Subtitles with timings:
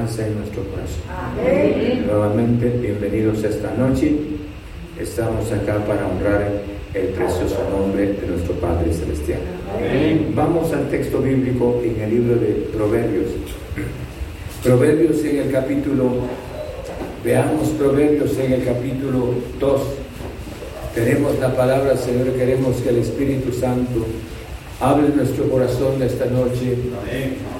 [0.00, 1.02] en nuestro corazón.
[1.10, 2.06] Amén.
[2.06, 4.14] Nuevamente, bienvenidos esta noche.
[4.98, 6.50] Estamos acá para honrar
[6.94, 9.40] el precioso nombre de nuestro Padre Celestial.
[9.76, 10.32] Amén.
[10.34, 13.26] Vamos al texto bíblico en el libro de Proverbios.
[14.64, 16.12] Proverbios en el capítulo,
[17.22, 19.80] veamos Proverbios en el capítulo 2.
[20.94, 24.06] Tenemos la palabra, Señor, queremos que el Espíritu Santo
[24.80, 26.74] hable en nuestro corazón esta noche.
[27.02, 27.59] Amén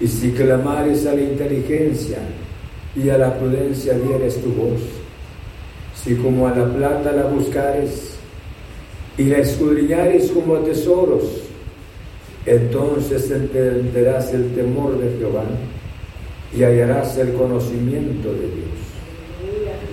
[0.00, 2.18] y si clamares a la inteligencia,
[2.96, 4.80] y a la prudencia dieres tu voz,
[6.02, 8.16] si como a la plata la buscares,
[9.18, 11.24] y la escudriñares como a tesoros,
[12.44, 15.44] entonces entenderás el temor de Jehová
[16.56, 18.76] y hallarás el conocimiento de Dios.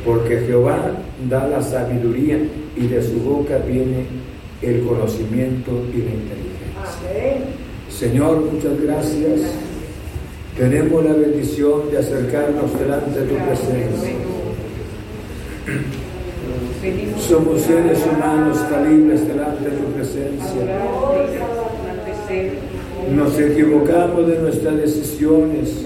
[0.05, 0.91] Porque Jehová
[1.29, 2.37] da la sabiduría
[2.75, 4.05] y de su boca viene
[4.61, 6.53] el conocimiento y la inteligencia.
[7.89, 9.41] Señor, muchas gracias.
[10.57, 14.13] Tenemos la bendición de acercarnos delante de tu presencia.
[17.27, 20.79] Somos seres humanos falibles delante de tu presencia.
[23.15, 25.85] Nos equivocamos de nuestras decisiones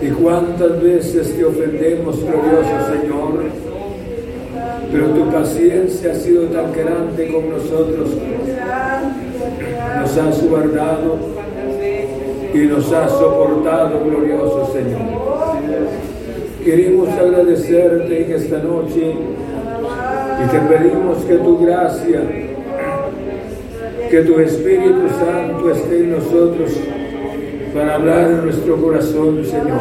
[0.00, 3.44] y cuántas veces te ofendemos, glorioso Señor.
[4.90, 8.10] Pero tu paciencia ha sido tan grande con nosotros.
[10.00, 11.18] Nos has guardado
[12.54, 15.00] y nos has soportado, glorioso Señor.
[16.64, 19.14] Queremos agradecerte en esta noche
[20.42, 22.22] y te pedimos que tu gracia
[24.08, 26.70] que tu Espíritu Santo esté en nosotros
[27.74, 29.80] para hablar en nuestro corazón, Señor.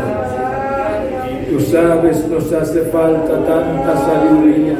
[1.51, 4.75] Tú sabes, nos hace falta tanta sabiduría.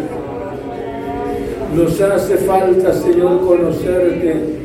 [1.75, 4.62] Nos hace falta, Señor, conocerte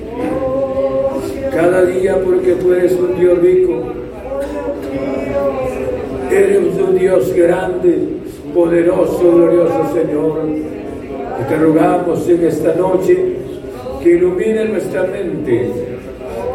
[1.58, 3.82] cada día porque tú eres un Dios rico.
[6.30, 7.98] Eres un Dios grande,
[8.54, 10.42] poderoso, glorioso, Señor.
[11.48, 13.38] Te rogamos en esta noche
[14.00, 15.68] que ilumine nuestra mente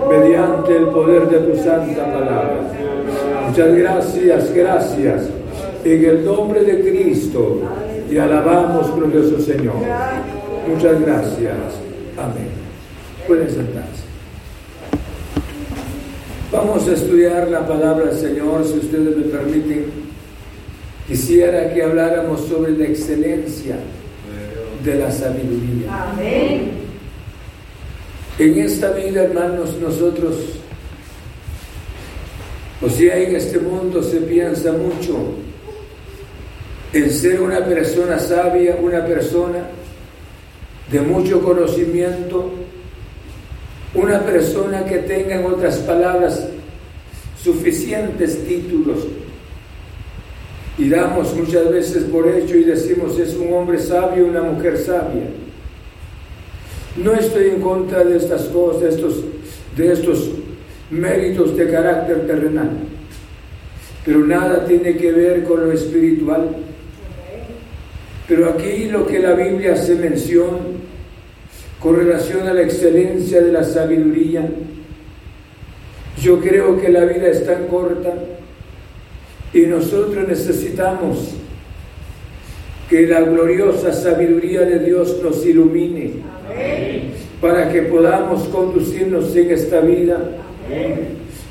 [0.09, 2.61] mediante el poder de tu santa palabra.
[3.49, 5.29] Muchas gracias, gracias.
[5.83, 7.59] En el nombre de Cristo
[8.09, 9.75] te alabamos, glorioso Señor.
[10.65, 11.57] Muchas gracias.
[12.17, 12.47] Amén.
[13.27, 14.02] Pueden sentarse.
[16.53, 19.87] Vamos a estudiar la palabra del Señor, si ustedes me permiten.
[21.07, 23.77] Quisiera que habláramos sobre la excelencia
[24.83, 26.11] de la sabiduría.
[26.11, 26.73] Amén.
[28.37, 30.35] En esta vida, hermanos, nosotros,
[32.83, 35.17] o sea, en este mundo se piensa mucho
[36.93, 39.69] en ser una persona sabia, una persona
[40.91, 42.51] de mucho conocimiento,
[43.95, 46.47] una persona que tenga, en otras palabras,
[47.41, 48.99] suficientes títulos.
[50.77, 55.27] Y damos muchas veces por hecho y decimos es un hombre sabio, una mujer sabia.
[56.95, 59.23] No estoy en contra de estas cosas, de estos,
[59.75, 60.29] de estos
[60.89, 62.69] méritos de carácter terrenal,
[64.05, 66.55] pero nada tiene que ver con lo espiritual.
[68.27, 70.92] Pero aquí lo que la Biblia hace mención
[71.83, 74.49] con relación a la excelencia de la sabiduría,
[76.21, 78.13] yo creo que la vida es tan corta
[79.53, 81.31] y nosotros necesitamos
[82.89, 86.13] que la gloriosa sabiduría de Dios nos ilumine
[87.41, 90.19] para que podamos conducirnos en esta vida.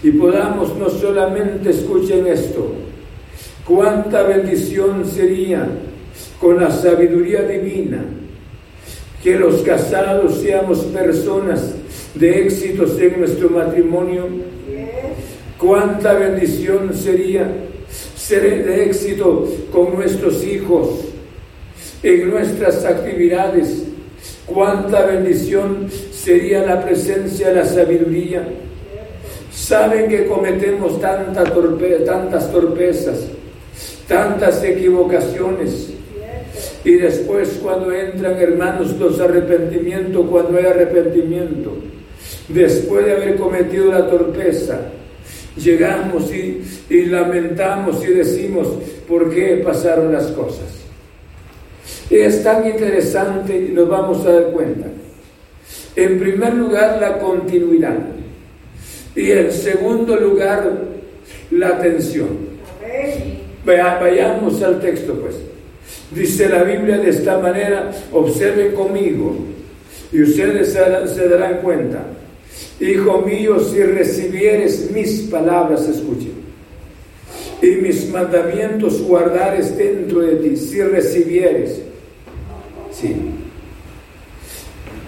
[0.03, 2.73] Y podamos no solamente escuchen esto,
[3.67, 5.69] cuánta bendición sería
[6.41, 8.03] con la sabiduría divina
[9.23, 11.75] que los casados seamos personas
[12.15, 14.27] de éxitos en nuestro matrimonio.
[15.59, 17.47] Cuánta bendición sería
[18.17, 21.07] ser de éxito con nuestros hijos
[22.03, 23.85] en nuestras actividades
[24.47, 28.47] Cuánta bendición sería la presencia de la sabiduría.
[29.53, 33.29] Saben que cometemos tanta tantas torpezas,
[34.09, 35.91] tantas equivocaciones.
[36.85, 41.75] Y después cuando entran hermanos los arrepentimientos, cuando hay arrepentimiento,
[42.49, 44.81] después de haber cometido la torpeza,
[45.57, 48.69] llegamos y, y lamentamos y decimos,
[49.07, 50.83] ¿por qué pasaron las cosas?
[52.11, 54.87] Es tan interesante y nos vamos a dar cuenta.
[55.95, 57.97] En primer lugar, la continuidad.
[59.15, 60.73] Y en segundo lugar,
[61.51, 62.53] la atención.
[63.65, 65.52] Vayamos al texto, pues.
[66.15, 69.37] Dice la Biblia de esta manera, observen conmigo
[70.13, 72.05] y ustedes se darán cuenta.
[72.81, 76.33] Hijo mío, si recibieres mis palabras, escuchen,
[77.63, 81.81] y mis mandamientos guardares dentro de ti, si recibieres,
[82.93, 83.17] Sí.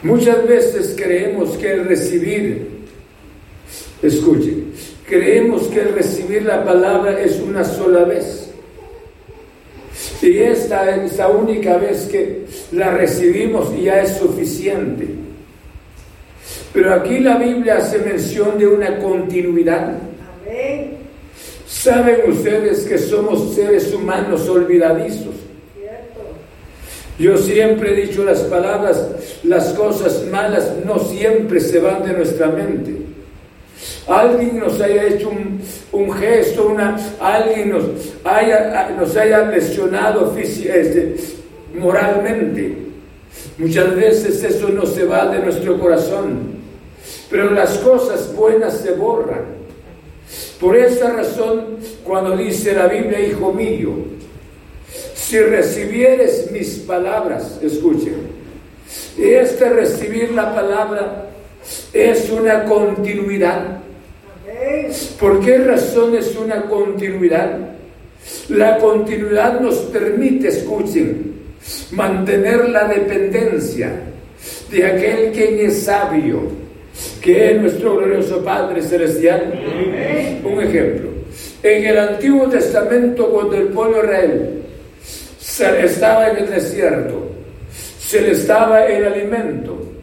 [0.03, 2.69] Muchas veces creemos que el recibir,
[4.03, 4.55] escuche,
[5.07, 8.44] creemos que el recibir la palabra es una sola vez.
[10.25, 15.07] Y esta es la única vez que la recibimos ya es suficiente.
[16.73, 19.99] Pero aquí la Biblia hace mención de una continuidad.
[21.67, 25.35] Saben ustedes que somos seres humanos olvidadizos.
[27.19, 29.07] Yo siempre he dicho las palabras,
[29.43, 33.14] las cosas malas no siempre se van de nuestra mente.
[34.07, 35.31] Alguien nos haya hecho
[35.93, 37.85] un, gesto, una, alguien nos
[38.25, 41.17] haya, nos haya lesionado este,
[41.75, 42.79] moralmente.
[43.59, 46.55] Muchas veces eso no se va de nuestro corazón,
[47.31, 49.55] pero las cosas buenas se borran.
[50.61, 53.91] Por esa razón, cuando dice la Biblia, hijo mío,
[55.15, 58.45] si recibieres mis palabras, escuchen,
[59.19, 61.31] este recibir la palabra
[61.93, 63.79] es una continuidad.
[65.19, 67.59] ¿Por qué razón es una continuidad?
[68.49, 71.35] La continuidad nos permite, escuchen,
[71.93, 73.91] mantener la dependencia
[74.71, 76.43] de aquel quien es sabio,
[77.21, 79.53] que es nuestro glorioso Padre Celestial.
[80.45, 81.09] Un ejemplo.
[81.63, 84.63] En el Antiguo Testamento, cuando el pueblo Israel
[85.39, 87.31] se estaba en el desierto,
[87.99, 89.94] se le estaba el alimento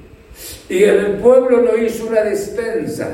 [0.72, 3.10] Y el pueblo no hizo una despensa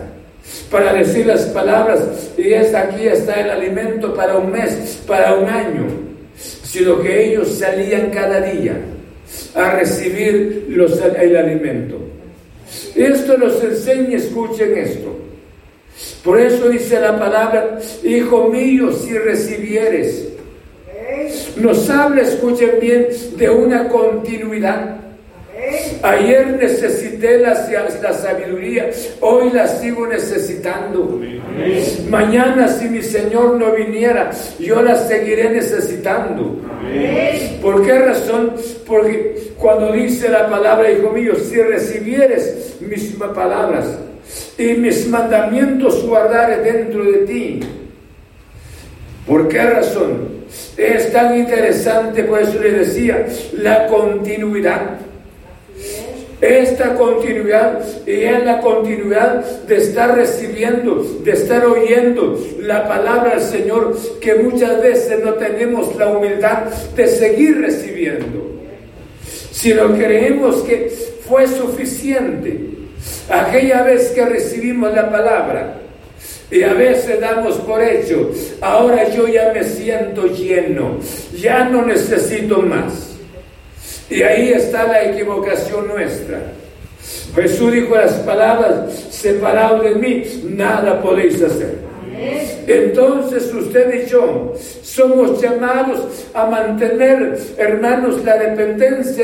[0.70, 2.02] para decir las palabras,
[2.38, 5.88] y es aquí está el alimento para un mes, para un año,
[6.36, 8.78] sino que ellos salían cada día
[9.56, 11.98] a recibir los, el alimento.
[12.94, 15.18] Esto nos enseña, escuchen esto.
[16.24, 20.28] Por eso dice la palabra, hijo mío, si recibieres,
[21.56, 24.97] nos habla, escuchen bien, de una continuidad.
[26.03, 27.53] Ayer necesité la,
[28.01, 28.89] la, sabiduría,
[29.22, 31.22] hoy la sigo necesitando.
[32.10, 36.55] Mañana si mi Señor no viniera, yo la seguiré necesitando.
[37.62, 38.53] ¿Por qué razón?
[38.86, 43.86] Porque cuando dice la palabra, hijo mío, si recibieres mis palabras
[44.57, 47.60] y mis mandamientos guardaré dentro de ti.
[49.25, 50.38] ¿Por qué razón?
[50.77, 55.07] Es tan interesante, por eso le decía, la continuidad.
[56.39, 63.41] Esta continuidad y es la continuidad de estar recibiendo, de estar oyendo la palabra del
[63.41, 66.65] Señor que muchas veces no tenemos la humildad
[66.96, 68.51] de seguir recibiendo.
[69.51, 70.91] Si lo creemos que
[71.27, 72.60] fue suficiente
[73.29, 75.77] aquella vez que recibimos la palabra
[76.51, 81.00] y a veces damos por hecho, ahora yo ya me siento lleno,
[81.36, 83.17] ya no necesito más.
[84.10, 86.40] Y ahí está la equivocación nuestra.
[87.36, 91.88] Jesús dijo las palabras, separado de mí, nada podéis hacer.
[92.66, 99.24] Entonces usted y yo somos llamados a mantener, hermanos, la dependencia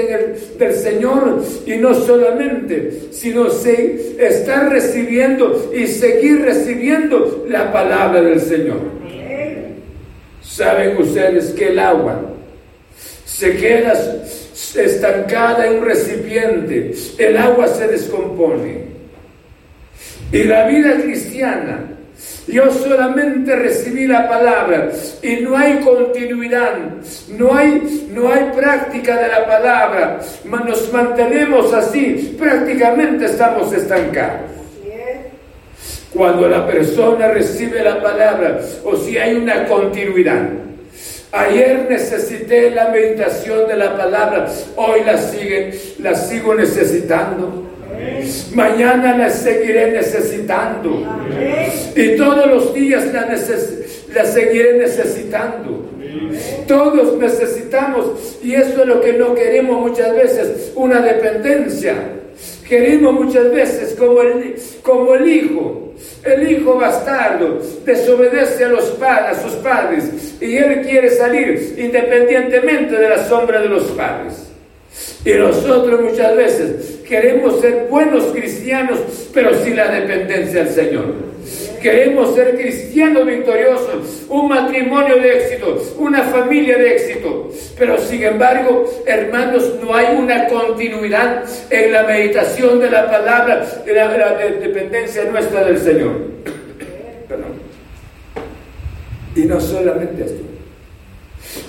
[0.60, 8.40] del Señor y no solamente, sino se, estar recibiendo y seguir recibiendo la palabra del
[8.40, 8.80] Señor.
[10.42, 12.22] Saben ustedes que el agua
[13.26, 13.94] se queda
[14.76, 18.94] estancada en un recipiente, el agua se descompone.
[20.32, 21.94] Y la vida cristiana,
[22.48, 24.90] yo solamente recibí la palabra
[25.22, 26.74] y no hay continuidad,
[27.30, 34.52] no hay, no hay práctica de la palabra, nos mantenemos así, prácticamente estamos estancados.
[36.14, 40.48] Cuando la persona recibe la palabra o si hay una continuidad.
[41.34, 47.72] Ayer necesité la meditación de la palabra, hoy la, sigue, la sigo necesitando.
[48.54, 51.02] Mañana la seguiré necesitando.
[51.96, 53.28] Y todos los días la,
[54.14, 55.90] la seguiré necesitando.
[56.68, 61.96] Todos necesitamos, y eso es lo que no queremos muchas veces, una dependencia.
[62.74, 69.38] Queremos muchas veces como el, como el hijo, el hijo bastardo, desobedece a, los padres,
[69.38, 74.48] a sus padres y él quiere salir independientemente de la sombra de los padres.
[75.24, 78.98] Y nosotros muchas veces queremos ser buenos cristianos,
[79.36, 81.33] pero sin la dependencia del Señor.
[81.84, 87.52] Queremos ser cristianos victoriosos, un matrimonio de éxito, una familia de éxito.
[87.78, 93.94] Pero sin embargo, hermanos, no hay una continuidad en la meditación de la palabra, de
[93.94, 96.22] la, dependencia nuestra del Señor.
[97.28, 97.52] Perdón.
[99.36, 100.42] Y no solamente esto.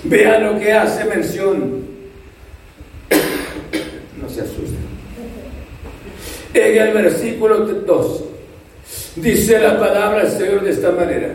[0.05, 1.83] Vean lo que hace mención
[4.29, 4.85] se asusten.
[6.53, 8.34] En el versículo 2
[9.15, 11.29] dice la palabra del Señor de esta manera.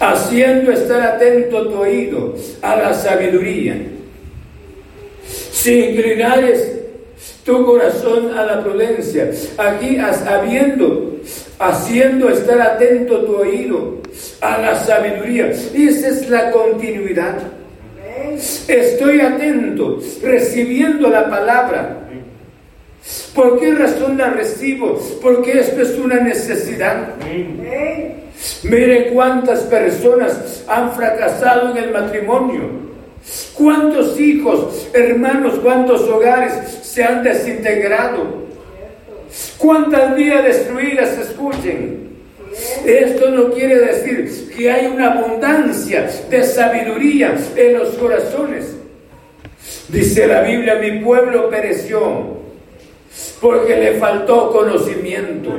[0.00, 3.76] Haciendo estar atento tu oído a la sabiduría.
[5.52, 6.74] Si inclinares
[7.44, 9.30] tu corazón a la prudencia.
[9.58, 11.20] Aquí habiendo,
[11.58, 13.98] haciendo estar atento tu oído
[14.40, 15.50] a la sabiduría.
[15.50, 17.36] Esa es la continuidad.
[18.66, 22.03] Estoy atento, recibiendo la palabra.
[23.34, 24.98] ¿Por qué razón la recibo?
[25.20, 27.14] Porque esto es una necesidad.
[28.62, 32.84] Mire cuántas personas han fracasado en el matrimonio.
[33.54, 38.44] ¿Cuántos hijos, hermanos, cuántos hogares se han desintegrado?
[39.58, 42.04] ¿Cuántas vidas destruidas escuchen?
[42.86, 48.76] Esto no quiere decir que hay una abundancia de sabiduría en los corazones.
[49.88, 52.43] Dice la Biblia, mi pueblo pereció
[53.40, 55.50] porque le faltó conocimiento.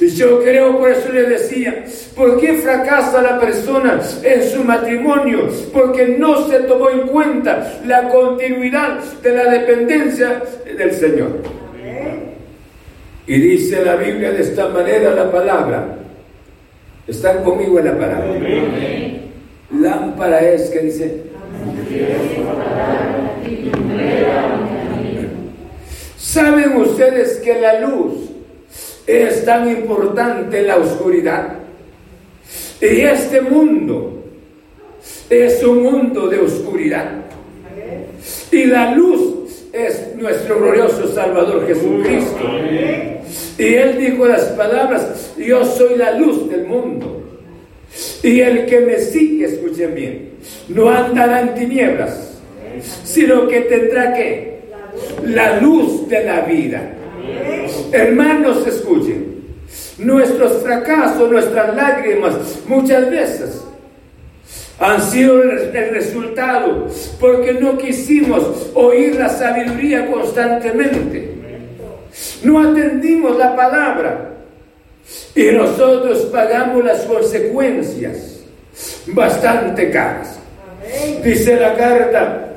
[0.00, 5.48] Y yo creo, por eso le decía, ¿por qué fracasa la persona en su matrimonio?
[5.72, 10.42] Porque no se tomó en cuenta la continuidad de la dependencia
[10.76, 11.38] del Señor.
[13.26, 15.98] Y dice la Biblia de esta manera la palabra.
[17.06, 18.34] Están conmigo en la palabra.
[19.70, 21.22] Lámpara es que dice.
[26.34, 28.14] ¿Saben ustedes que la luz
[29.06, 31.58] es tan importante en la oscuridad?
[32.80, 34.24] Y este mundo
[35.30, 37.08] es un mundo de oscuridad.
[38.50, 42.44] Y la luz es nuestro glorioso Salvador Jesucristo.
[43.56, 47.22] Y él dijo las palabras, yo soy la luz del mundo.
[48.24, 50.30] Y el que me sigue, escuchen bien,
[50.66, 52.40] no andará en tinieblas,
[53.04, 54.53] sino que tendrá que
[55.24, 56.90] la luz de la vida.
[57.92, 59.34] Hermanos, escuchen,
[59.98, 62.34] nuestros fracasos, nuestras lágrimas,
[62.66, 63.64] muchas veces
[64.78, 66.88] han sido el resultado
[67.20, 71.34] porque no quisimos oír la sabiduría constantemente.
[72.42, 74.30] No atendimos la palabra
[75.34, 78.40] y nosotros pagamos las consecuencias
[79.06, 80.38] bastante caras.
[81.22, 82.53] Dice la carta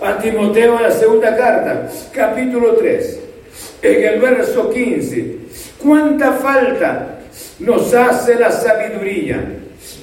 [0.00, 3.20] a Timoteo en la segunda carta, capítulo 3,
[3.82, 5.36] en el verso 15.
[5.82, 7.20] ¿Cuánta falta
[7.60, 9.44] nos hace la sabiduría?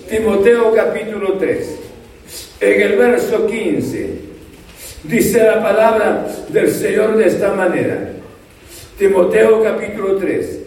[0.10, 1.76] Timoteo capítulo 3,
[2.62, 4.10] en el verso 15,
[5.04, 8.12] dice la palabra del Señor de esta manera.
[8.98, 10.60] Timoteo capítulo 3,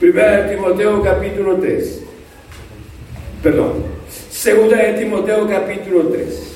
[0.00, 2.02] primera de Timoteo capítulo 3,
[3.42, 3.84] perdón,
[4.30, 6.53] segunda de Timoteo capítulo 3,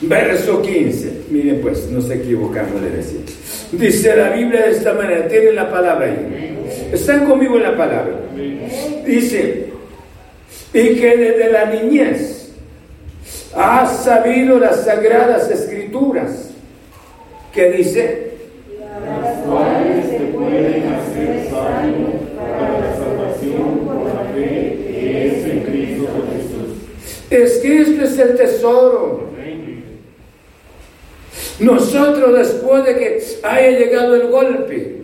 [0.00, 3.20] verso 15, miren pues, nos equivocamos de decir.
[3.72, 6.56] Dice la Biblia de esta manera, tienen la palabra ahí.
[6.92, 8.20] Están conmigo en la palabra.
[9.04, 9.66] Dice,
[10.72, 12.52] y que desde la niñez
[13.54, 16.50] has sabido las sagradas escrituras,
[17.52, 18.28] que dice,
[19.04, 25.60] las cuales se pueden hacer sabios para la salvación por la fe que es en
[25.60, 26.76] Cristo Jesús.
[27.30, 29.27] Es este es el tesoro.
[31.60, 35.02] Nosotros después de que haya llegado el golpe,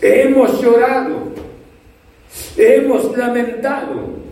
[0.00, 1.32] hemos llorado,
[2.56, 4.22] hemos lamentado,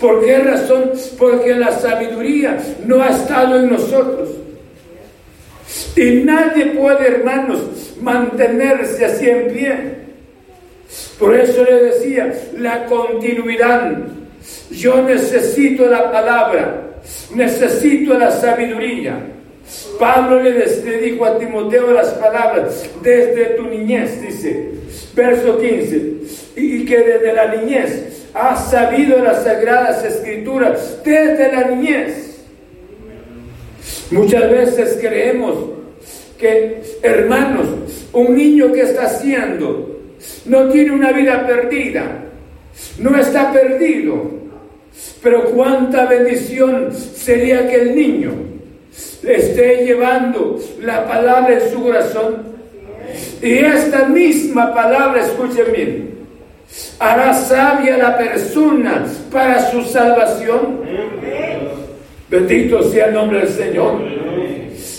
[0.00, 0.92] ¿Por qué razón?
[1.18, 4.30] Porque la sabiduría no ha estado en nosotros.
[5.96, 9.76] Y nadie puede, hermanos, mantenerse así en pie.
[11.18, 13.98] Por eso le decía, la continuidad.
[14.70, 16.98] Yo necesito la palabra,
[17.34, 19.18] necesito la sabiduría.
[19.98, 20.52] Pablo le,
[21.00, 24.70] dijo a Timoteo las palabras, desde tu niñez, dice,
[25.14, 26.12] verso 15,
[26.56, 32.44] y que desde la niñez has sabido las sagradas escrituras desde la niñez.
[34.10, 35.56] Muchas veces creemos
[36.38, 37.66] que, hermanos,
[38.12, 40.00] un niño que está haciendo
[40.44, 42.24] no tiene una vida perdida,
[42.98, 44.36] no está perdido.
[45.22, 48.55] Pero cuánta bendición sería que el niño
[49.22, 52.56] esté llevando la palabra en su corazón.
[53.42, 56.18] Y esta misma palabra, escuchen bien,
[56.98, 60.80] hará sabia la persona para su salvación.
[62.28, 64.00] Bendito sea el nombre del Señor.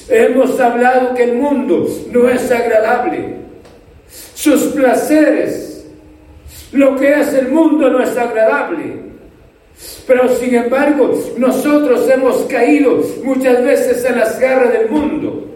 [0.10, 3.36] Hemos hablado que el mundo no es agradable.
[4.33, 5.86] Sus placeres,
[6.71, 9.07] lo que es el mundo no es agradable.
[10.07, 15.47] Pero sin embargo, nosotros hemos caído muchas veces en las garras del mundo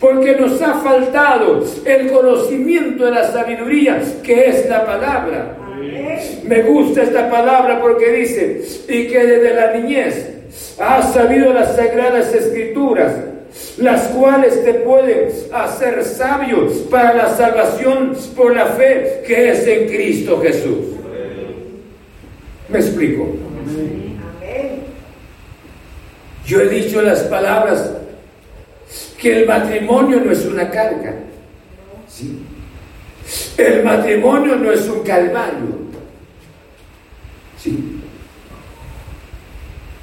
[0.00, 5.56] porque nos ha faltado el conocimiento de la sabiduría que es la palabra.
[6.44, 10.30] Me gusta esta palabra porque dice, y que desde la niñez
[10.78, 13.12] has sabido las sagradas escrituras,
[13.78, 19.88] las cuales te pueden hacer sabios para la salvación por la fe que es en
[19.88, 20.99] Cristo Jesús.
[22.70, 23.36] ¿Me explico?
[26.46, 27.90] Yo he dicho las palabras
[29.18, 31.14] que el matrimonio no es una carga.
[32.08, 32.38] ¿sí?
[33.56, 35.80] El matrimonio no es un calvario.
[37.58, 38.00] ¿sí?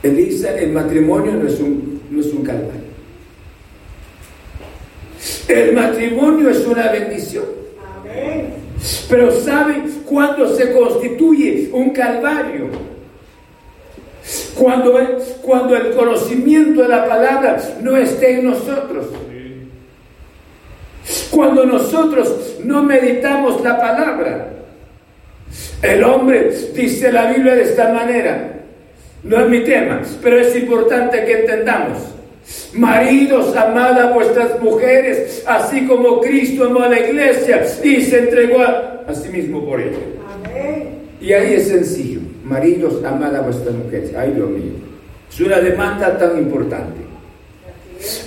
[0.03, 2.87] Elisa, el matrimonio no es un, no es un calvario.
[5.47, 7.45] El matrimonio es una bendición.
[9.09, 12.69] Pero ¿saben cuándo se constituye un calvario?
[14.55, 14.97] Cuando
[15.41, 19.07] cuando el conocimiento de la palabra no esté en nosotros.
[21.31, 24.49] Cuando nosotros no meditamos la palabra.
[25.81, 28.57] El hombre, dice la Biblia de esta manera,
[29.23, 32.16] no es mi tema, pero es importante que entendamos.
[32.73, 38.61] Maridos, amad a vuestras mujeres, así como Cristo amó a la iglesia y se entregó
[38.61, 39.97] a, a sí mismo por ella.
[41.19, 42.21] Y ahí es sencillo.
[42.43, 44.13] Maridos, amad a vuestras mujeres.
[44.15, 44.73] Ay, Dios mío.
[45.29, 47.01] Es una demanda tan importante.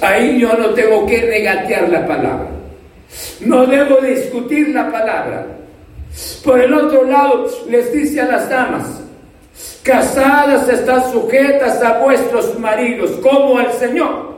[0.01, 2.49] Ahí yo no tengo que regatear la palabra.
[3.41, 5.47] No debo discutir la palabra.
[6.45, 9.00] Por el otro lado, les dice a las damas,
[9.83, 14.31] casadas están sujetas a vuestros maridos como al Señor.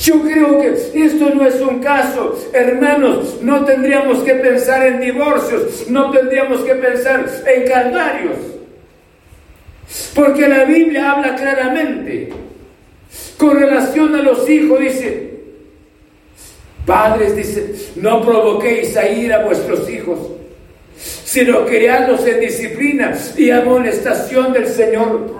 [0.00, 5.88] Yo creo que esto no es un caso, hermanos, no tendríamos que pensar en divorcios,
[5.88, 8.36] no tendríamos que pensar en calvarios,
[10.14, 12.32] porque la Biblia habla claramente.
[13.36, 15.30] Con relación a los hijos, dice,
[16.86, 20.18] padres, dice, no provoquéis a ir a vuestros hijos,
[21.34, 25.34] sino criadlos en disciplina y amonestación del Señor.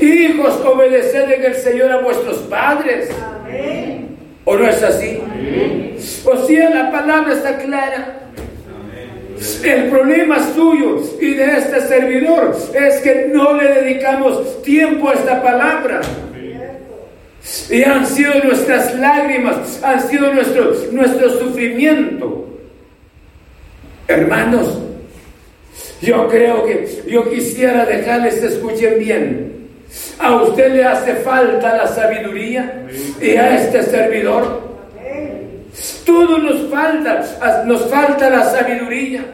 [0.00, 3.08] Hijos, obedeced en el Señor a vuestros padres.
[4.44, 5.20] ¿O no es así?
[6.24, 8.16] O sea, la palabra está clara.
[9.62, 15.40] El problema suyo y de este servidor es que no le dedicamos tiempo a esta
[15.40, 16.00] palabra.
[17.70, 22.49] Y han sido nuestras lágrimas, han sido nuestro, nuestro sufrimiento.
[24.10, 24.76] Hermanos,
[26.02, 29.68] yo creo que yo quisiera dejarles escuchen bien.
[30.18, 32.86] A usted le hace falta la sabiduría
[33.20, 34.68] y a este servidor.
[36.04, 39.24] Todo nos falta, nos falta la sabiduría.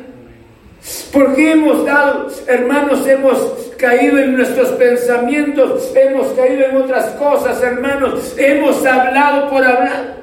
[1.11, 3.39] Porque hemos dado, hermanos, hemos
[3.79, 10.16] caído en nuestros pensamientos, hemos caído en otras cosas, hermanos, hemos hablado por hablar.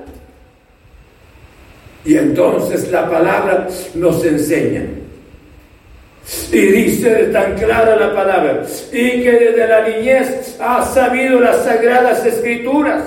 [2.05, 4.85] Y entonces la palabra nos enseña.
[6.51, 12.25] Y dice tan clara la palabra, y que desde la niñez ha sabido las sagradas
[12.25, 13.03] escrituras.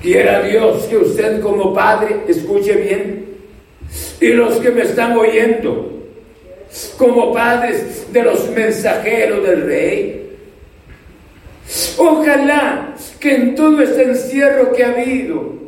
[0.00, 3.26] Quiera Dios que usted como padre escuche bien,
[4.20, 5.92] y los que me están oyendo,
[6.96, 10.36] como padres de los mensajeros del rey.
[11.98, 15.63] Ojalá que en todo este encierro que ha habido,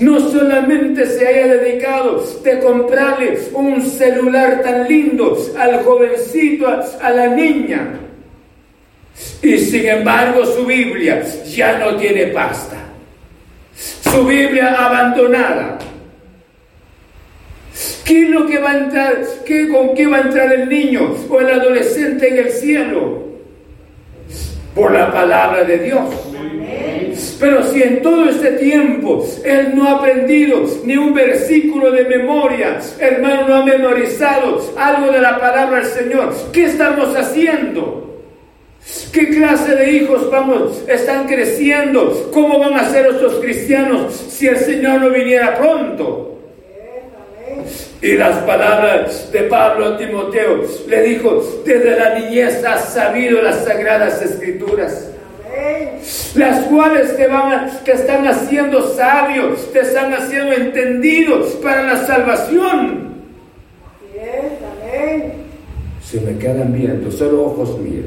[0.00, 7.28] no solamente se haya dedicado de comprarle un celular tan lindo al jovencito, a, la
[7.28, 8.00] niña,
[9.40, 12.76] y sin embargo su Biblia ya no tiene pasta.
[13.74, 15.78] Su Biblia abandonada.
[18.04, 19.22] ¿Qué es lo que va a entrar?
[19.46, 23.22] ¿Qué, ¿Con qué va a entrar el niño o el adolescente en el cielo?
[24.74, 26.31] Por la palabra de Dios.
[27.42, 32.78] Pero si en todo este tiempo él no ha aprendido ni un versículo de memoria,
[33.00, 38.22] hermano, no ha memorizado algo de la palabra del Señor, ¿qué estamos haciendo?
[39.12, 42.30] ¿Qué clase de hijos vamos, están creciendo?
[42.32, 46.38] ¿Cómo van a ser estos cristianos si el Señor no viniera pronto?
[48.00, 53.64] Y las palabras de Pablo a Timoteo le dijo, desde la niñez has sabido las
[53.64, 55.11] sagradas escrituras
[56.34, 63.12] las cuales te van que están haciendo sabios, te están haciendo entendidos para la salvación.
[66.04, 68.06] Se me quedan viendo, solo ojos míos.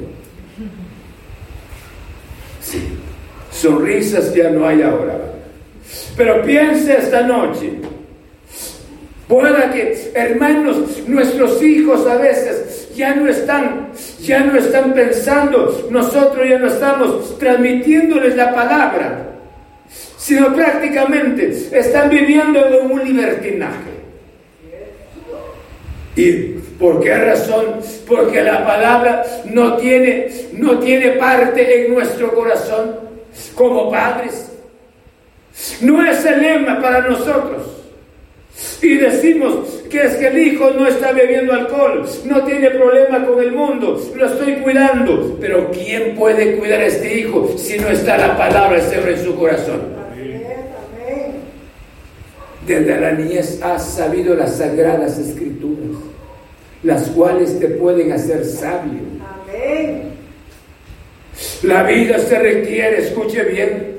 [2.62, 2.97] Sí,
[3.51, 5.19] sonrisas ya no hay ahora.
[6.17, 7.79] Pero piense esta noche,
[9.27, 12.64] Pueda que, hermanos, nuestros hijos a veces
[12.95, 13.89] ya no están,
[14.21, 19.31] ya no están pensando, nosotros ya no estamos transmitiéndoles la palabra,
[20.17, 23.95] sino prácticamente están viviendo en un libertinaje.
[26.15, 26.31] ¿Y
[26.79, 27.81] por qué razón?
[28.08, 32.95] Porque la palabra no tiene, no tiene parte en nuestro corazón
[33.53, 34.51] como padres.
[35.81, 37.75] No es el lema para nosotros.
[38.82, 43.41] Y decimos que es que el hijo no está bebiendo alcohol, no tiene problema con
[43.41, 45.38] el mundo, lo estoy cuidando.
[45.41, 49.24] Pero ¿quién puede cuidar a este hijo si no está la palabra del Señor en
[49.24, 49.96] su corazón?
[52.65, 56.02] Desde la niñez has sabido las sagradas escrituras,
[56.82, 59.02] las cuales te pueden hacer sabio.
[61.63, 63.94] La vida se requiere, escuche bien,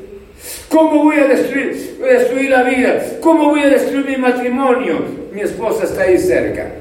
[0.69, 3.03] ¿Cómo voy a destruir, destruir la vida?
[3.21, 5.05] ¿Cómo voy a destruir mi matrimonio?
[5.33, 6.73] Mi esposa está ahí cerca.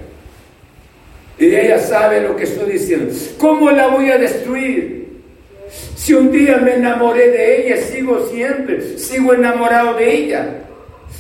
[1.37, 3.13] Y ella sabe lo que estoy diciendo.
[3.37, 5.05] ¿Cómo la voy a destruir?
[5.95, 10.47] Si un día me enamoré de ella, sigo siempre, sigo enamorado de ella.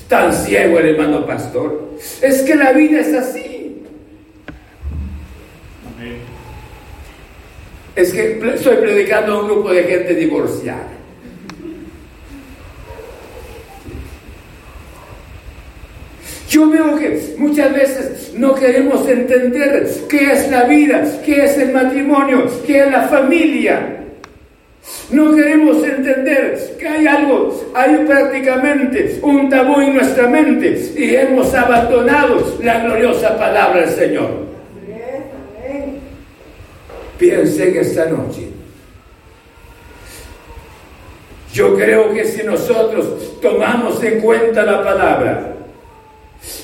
[0.07, 1.91] Tan ciego el hermano pastor.
[2.21, 3.83] Es que la vida es así.
[7.95, 10.94] Es que estoy predicando a un grupo de gente divorciada.
[16.55, 21.73] Yo veo que muchas veces no queremos entender qué es la vida, qué es el
[21.73, 23.97] matrimonio, qué es la familia.
[25.09, 31.53] No queremos entender que hay algo, hay prácticamente un tabú en nuestra mente y hemos
[31.53, 34.29] abandonado la gloriosa palabra del Señor.
[37.17, 38.47] Piensen esta noche.
[41.51, 45.54] Yo creo que si nosotros tomamos en cuenta la palabra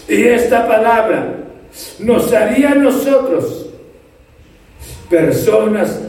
[0.08, 1.36] y esta palabra
[2.00, 3.70] nos haría a nosotros
[5.10, 6.00] personas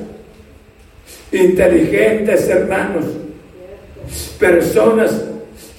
[1.31, 3.05] inteligentes, hermanos,
[4.39, 5.23] personas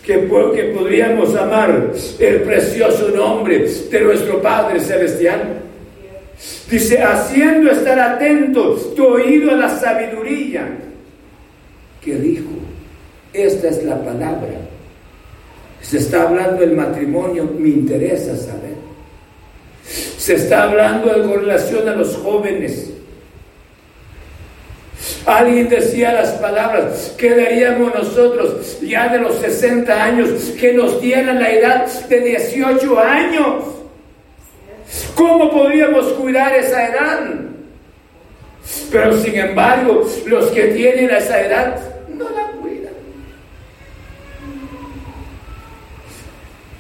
[0.06, 0.14] que,
[0.56, 5.60] que podríamos amar el precioso nombre de nuestro Padre Celestial.
[6.70, 10.68] Dice, haciendo estar atentos tu oído a la sabiduría.
[12.02, 12.50] que dijo?
[13.32, 14.73] Esta es la palabra.
[15.84, 18.74] Se está hablando del matrimonio, me interesa saber.
[20.18, 22.90] Se está hablando de relación a los jóvenes.
[25.26, 31.52] Alguien decía las palabras, quedaríamos nosotros ya de los 60 años que nos dieran la
[31.52, 33.64] edad de 18 años.
[35.16, 37.20] ¿Cómo podríamos cuidar esa edad?
[38.92, 42.94] Pero sin embargo, los que tienen esa edad no la cuidan.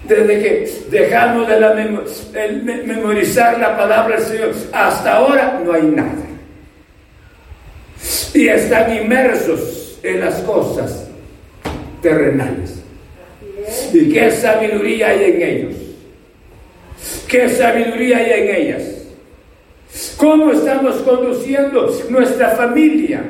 [0.07, 6.23] Desde que dejamos de memorizar la palabra del Señor hasta ahora no hay nada
[8.33, 11.07] y están inmersos en las cosas
[12.01, 12.81] terrenales.
[13.93, 15.75] ¿Y qué sabiduría hay en ellos?
[17.27, 18.83] ¿Qué sabiduría hay en ellas?
[20.17, 23.23] ¿Cómo estamos conduciendo nuestra familia?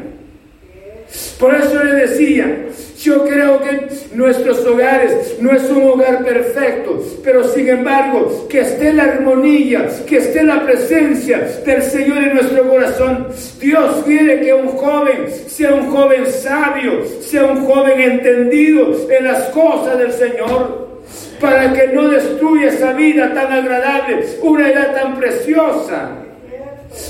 [1.43, 2.67] Por eso le decía,
[3.01, 8.93] yo creo que nuestros hogares no es un hogar perfecto, pero sin embargo, que esté
[8.93, 13.27] la armonía, que esté la presencia del Señor en nuestro corazón.
[13.60, 19.49] Dios quiere que un joven sea un joven sabio, sea un joven entendido en las
[19.49, 21.01] cosas del Señor,
[21.41, 26.22] para que no destruya esa vida tan agradable, una edad tan preciosa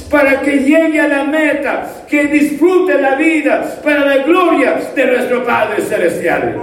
[0.10, 5.44] para que llegue a la meta, que disfrute la vida para la gloria de nuestro
[5.44, 6.56] Padre Celestial.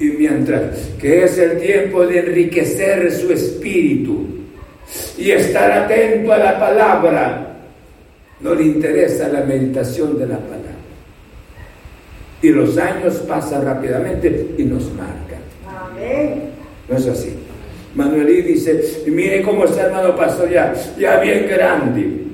[0.00, 4.26] Y mientras que es el tiempo de enriquecer su espíritu
[5.16, 7.56] y estar atento a la palabra,
[8.40, 10.68] no le interesa la meditación de la palabra.
[12.40, 15.40] Y los años pasan rápidamente y nos marcan.
[16.88, 17.47] No es así.
[17.98, 22.26] Manuelí dice, mire cómo está hermano pastor ya, ya bien grande.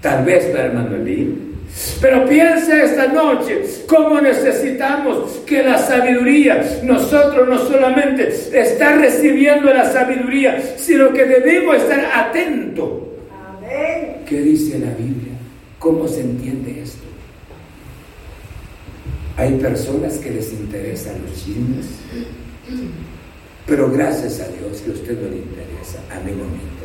[0.00, 1.36] Tal vez para Manuelí.
[2.00, 9.90] Pero piensa esta noche cómo necesitamos que la sabiduría, nosotros no solamente estar recibiendo la
[9.90, 12.88] sabiduría, sino que debemos estar atentos.
[14.28, 15.32] ¿Qué dice la Biblia?
[15.80, 17.02] ¿Cómo se entiende esto?
[19.36, 21.86] Hay personas que les interesan los chismes.
[23.68, 26.78] Pero gracias a Dios que a usted no le interesa, a mí no me interesa.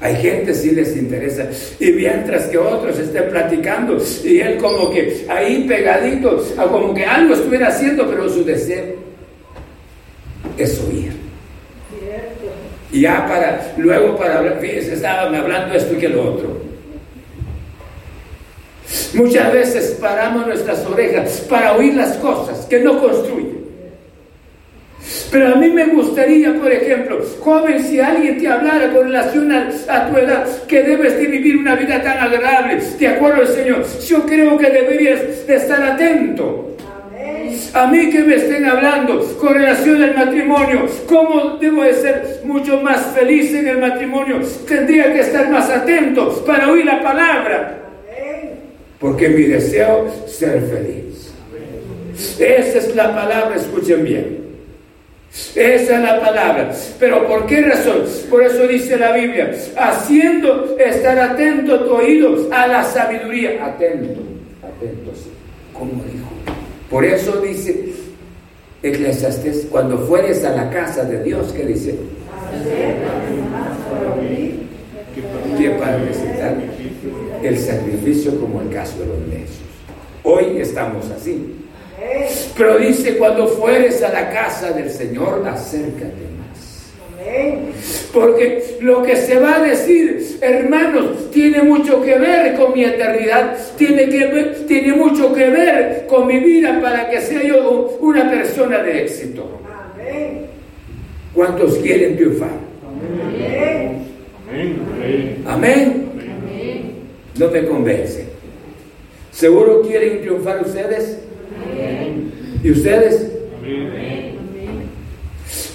[0.00, 1.48] Hay gente sí les interesa.
[1.80, 7.34] Y mientras que otros estén platicando y él como que ahí pegadito, como que algo
[7.34, 8.94] estuviera haciendo, pero su deseo
[10.56, 11.12] es oír.
[12.92, 16.68] Y ya para, luego para hablar, fíjense, estaban hablando esto y que lo otro.
[19.14, 23.57] Muchas veces paramos nuestras orejas para oír las cosas que no construyen.
[25.30, 30.08] Pero a mí me gustaría, por ejemplo, joven, si alguien te hablara con relación a,
[30.08, 34.24] tu edad, que debes de vivir una vida tan agradable, de acuerdo al Señor, yo
[34.24, 36.76] creo que deberías de estar atento.
[37.74, 42.80] A mí que me estén hablando con relación al matrimonio, cómo debo de ser mucho
[42.80, 47.78] más feliz en el matrimonio, tendría que estar más atento para oír la palabra.
[48.98, 51.32] Porque mi deseo es ser feliz.
[52.38, 54.47] Esa es la palabra, escuchen bien.
[55.54, 56.72] Esa es la palabra.
[56.98, 58.04] Pero ¿por qué razón?
[58.30, 63.64] Por eso dice la Biblia, haciendo estar atento tu oído a la sabiduría.
[63.64, 64.20] Atento,
[64.62, 65.30] atento, sí.
[65.72, 66.28] Como dijo.
[66.90, 67.92] Por eso dice
[68.82, 71.94] Eclesiastes, cuando fueres a la casa de Dios, ¿qué dice?
[75.58, 76.56] Que para necesitar
[77.42, 79.58] el sacrificio como el caso de los necios.
[80.22, 81.57] Hoy estamos así.
[82.56, 86.92] Pero dice, cuando fueres a la casa del Señor, acércate más.
[88.12, 93.56] Porque lo que se va a decir, hermanos, tiene mucho que ver con mi eternidad,
[93.76, 98.28] tiene, que ver, tiene mucho que ver con mi vida para que sea yo una
[98.28, 99.60] persona de éxito.
[101.34, 102.50] ¿Cuántos quieren triunfar?
[105.46, 105.46] Amén.
[105.46, 106.08] Amén.
[107.38, 108.24] No me convence.
[109.30, 111.27] ¿Seguro quieren triunfar ustedes?
[112.62, 113.32] ¿Y ustedes?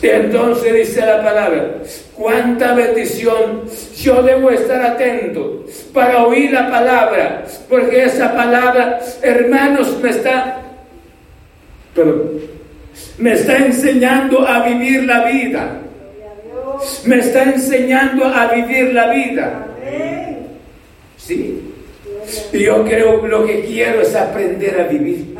[0.01, 1.77] Entonces dice la palabra,
[2.13, 3.63] cuánta bendición,
[3.95, 10.61] yo debo estar atento para oír la palabra, porque esa palabra, hermanos, me está,
[11.95, 12.31] pero
[13.17, 15.79] me está enseñando a vivir la vida.
[17.05, 19.67] Me está enseñando a vivir la vida.
[22.51, 25.35] Y yo creo lo que quiero es aprender a vivir.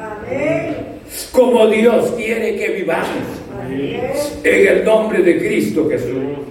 [1.32, 3.08] Como Dios quiere que vivamos.
[4.44, 6.44] En el nombre de Cristo Jesús.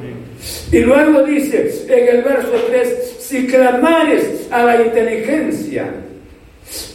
[0.73, 5.87] Y luego dice en el verso 3, si clamares a la inteligencia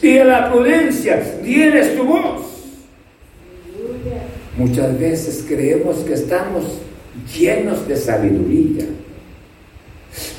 [0.02, 2.42] y a la prudencia, tienes tu voz.
[4.56, 6.64] Muchas veces creemos que estamos
[7.38, 8.86] llenos de sabiduría.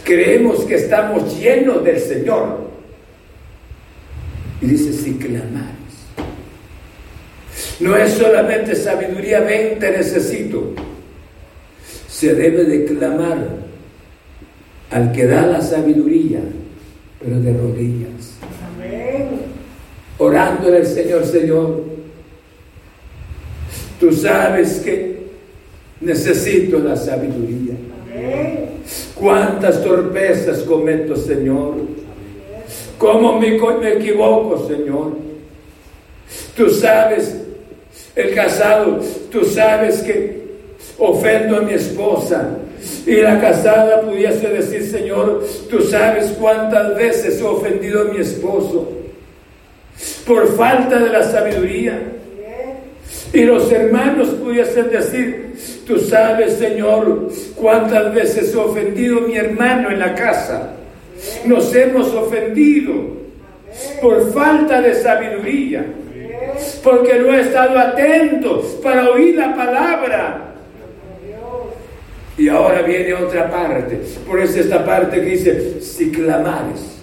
[0.04, 2.70] Creemos que estamos llenos del Señor.
[4.62, 5.80] Y dice, si clamares.
[7.80, 10.74] No es solamente sabiduría, ven, te necesito.
[12.08, 13.38] Se debe de clamar
[14.92, 16.42] al que da la sabiduría,
[17.22, 18.38] pero de rodillas.
[18.76, 19.30] Amén.
[20.18, 21.84] Orándole al Señor, Señor.
[24.00, 25.20] Tú sabes que
[26.02, 27.76] necesito la sabiduría.
[28.02, 28.70] Amén.
[29.16, 31.76] Cuántas torpezas cometo, Señor.
[33.00, 33.56] ¿Cómo me,
[33.94, 35.14] equivoco, Señor?
[36.56, 37.34] Tú sabes
[38.14, 39.00] el casado,
[39.32, 40.42] tú sabes que
[40.98, 42.58] ofendo a mi esposa.
[43.08, 48.90] Y la casada pudiese decir, Señor, tú sabes cuántas veces he ofendido a mi esposo
[50.28, 52.02] por falta de la sabiduría.
[53.32, 55.54] Y los hermanos pudiesen decir,
[55.88, 60.76] tú sabes, Señor, cuántas veces he ofendido a mi hermano en la casa.
[61.46, 63.20] Nos hemos ofendido
[64.02, 65.86] por falta de sabiduría
[66.84, 70.46] porque no he estado atento para oír la palabra.
[72.38, 74.00] Y ahora viene otra parte.
[74.26, 77.00] Por eso esta parte dice, si clamares.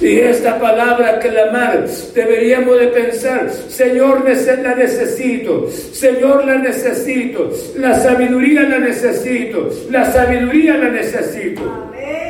[0.00, 8.62] Y esta palabra clamar, deberíamos de pensar, Señor, la necesito, Señor, la necesito, la sabiduría
[8.62, 11.62] la necesito, la sabiduría la necesito.
[11.62, 12.27] Amén.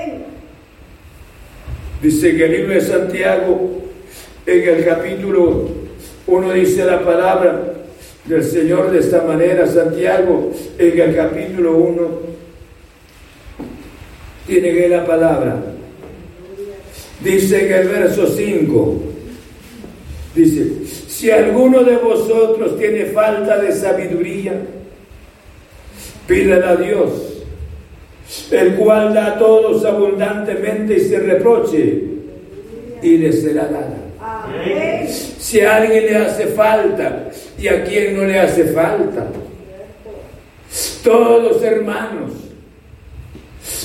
[2.03, 3.83] Dice que el libro de Santiago,
[4.47, 5.69] en el capítulo
[6.27, 7.75] 1 dice la palabra
[8.25, 12.09] del Señor de esta manera, Santiago, en el capítulo 1,
[14.47, 15.57] tiene que la palabra.
[17.21, 19.03] Dice en el verso 5,
[20.37, 24.53] dice, si alguno de vosotros tiene falta de sabiduría,
[26.29, 27.28] pídala a Dios,
[28.51, 32.03] el cual da a todos abundantemente y se reproche,
[33.03, 33.97] y le será dada.
[35.07, 39.27] Si a alguien le hace falta y a quien no le hace falta.
[41.03, 42.33] Todos hermanos,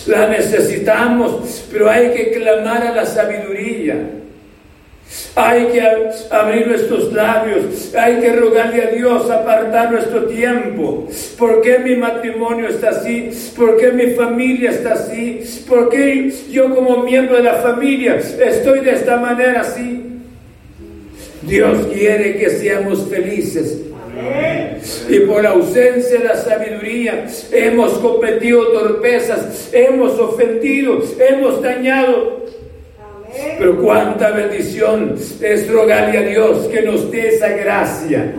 [0.08, 4.23] la necesitamos, pero hay que clamar a la sabiduría.
[5.36, 5.82] Hay que
[6.32, 11.08] abrir nuestros labios, hay que rogarle a Dios apartar nuestro tiempo.
[11.38, 13.30] ¿Por qué mi matrimonio está así?
[13.56, 15.42] ¿Por qué mi familia está así?
[15.68, 20.04] ¿Por qué yo como miembro de la familia estoy de esta manera así?
[21.44, 23.80] Dios quiere que seamos felices.
[25.10, 32.44] Y por ausencia de la sabiduría hemos cometido torpezas, hemos ofendido, hemos dañado.
[33.58, 38.32] Pero cuánta bendición es rogarle a Dios que nos dé esa gracia.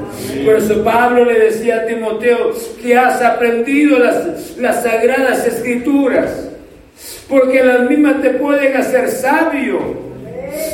[0.44, 6.48] Por eso Pablo le decía a Timoteo que has aprendido las, las sagradas escrituras,
[7.28, 10.04] porque las mismas te pueden hacer sabio.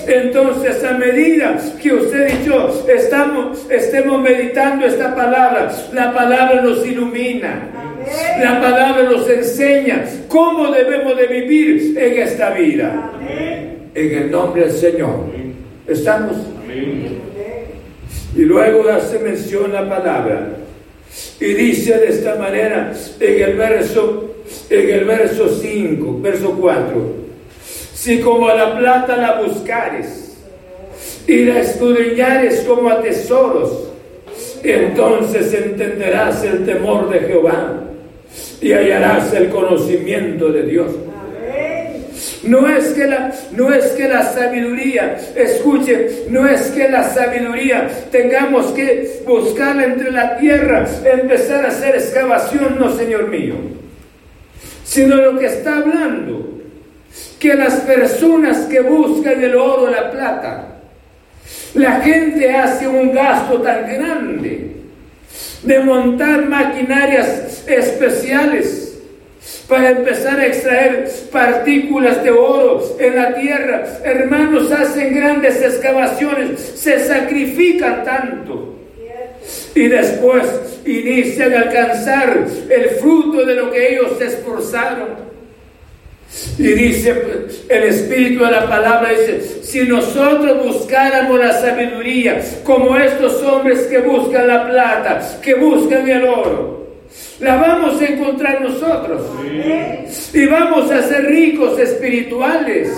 [0.06, 6.86] Entonces, a medida que usted y yo estamos, estemos meditando esta palabra, la palabra nos
[6.86, 7.68] ilumina.
[8.42, 13.12] La palabra nos enseña cómo debemos de vivir en esta vida.
[13.94, 15.26] En el nombre del Señor.
[15.86, 16.36] ¿Estamos?
[18.36, 20.50] Y luego hace mención la palabra.
[21.40, 24.36] Y dice de esta manera en el verso,
[24.68, 27.20] en el verso 5, verso 4.
[27.94, 30.36] Si como a la plata la buscares
[31.26, 33.88] y la escudriñares como a tesoros,
[34.62, 37.80] entonces entenderás el temor de Jehová
[38.60, 40.92] y hallarás el conocimiento de Dios.
[42.42, 47.88] No es que la, no es que la sabiduría, escuche, no es que la sabiduría
[48.10, 53.56] tengamos que buscarla entre la tierra, empezar a hacer excavación, no, Señor mío,
[54.84, 56.50] sino lo que está hablando
[57.38, 60.66] que las personas que buscan el oro la plata,
[61.74, 64.76] la gente hace un gasto tan grande
[65.62, 68.89] de montar maquinarias especiales
[69.68, 73.84] para empezar a extraer partículas de oro en la tierra.
[74.04, 78.76] Hermanos, hacen grandes excavaciones, se sacrifican tanto.
[79.74, 80.44] Y después
[80.84, 85.30] inician a alcanzar el fruto de lo que ellos se esforzaron.
[86.58, 87.14] Y dice
[87.68, 93.98] el Espíritu de la palabra, dice, si nosotros buscáramos la sabiduría como estos hombres que
[93.98, 96.79] buscan la plata, que buscan el oro,
[97.40, 99.22] la vamos a encontrar nosotros.
[100.32, 102.90] Y vamos a ser ricos espirituales.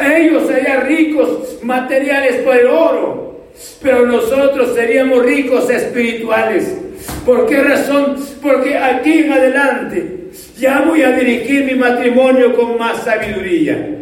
[0.00, 3.48] Ellos serían ricos materiales por el oro,
[3.82, 6.76] pero nosotros seríamos ricos espirituales.
[7.24, 8.16] ¿Por qué razón?
[8.42, 10.18] Porque aquí en adelante
[10.58, 13.98] ya voy a dirigir mi matrimonio con más sabiduría.